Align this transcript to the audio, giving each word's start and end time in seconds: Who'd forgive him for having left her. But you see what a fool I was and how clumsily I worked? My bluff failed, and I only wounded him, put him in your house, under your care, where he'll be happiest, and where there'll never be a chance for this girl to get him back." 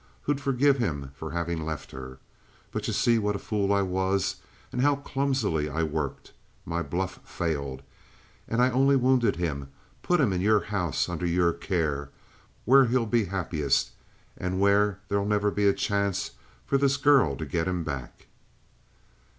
Who'd 0.23 0.41
forgive 0.41 0.79
him 0.79 1.11
for 1.13 1.29
having 1.29 1.63
left 1.63 1.91
her. 1.91 2.17
But 2.71 2.87
you 2.87 2.91
see 2.93 3.19
what 3.19 3.35
a 3.35 3.37
fool 3.37 3.71
I 3.71 3.83
was 3.83 4.37
and 4.71 4.81
how 4.81 4.95
clumsily 4.95 5.69
I 5.69 5.83
worked? 5.83 6.33
My 6.65 6.81
bluff 6.81 7.19
failed, 7.23 7.83
and 8.47 8.63
I 8.63 8.71
only 8.71 8.95
wounded 8.95 9.35
him, 9.35 9.69
put 10.01 10.19
him 10.19 10.33
in 10.33 10.41
your 10.41 10.61
house, 10.61 11.07
under 11.07 11.27
your 11.27 11.53
care, 11.53 12.09
where 12.65 12.85
he'll 12.87 13.05
be 13.05 13.25
happiest, 13.25 13.91
and 14.35 14.59
where 14.59 14.97
there'll 15.07 15.23
never 15.23 15.51
be 15.51 15.67
a 15.67 15.71
chance 15.73 16.31
for 16.65 16.79
this 16.79 16.97
girl 16.97 17.35
to 17.35 17.45
get 17.45 17.67
him 17.67 17.83
back." 17.83 18.25